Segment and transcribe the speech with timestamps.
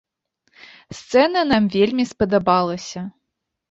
[1.01, 3.09] Сцэна нам вельмі спадабалася.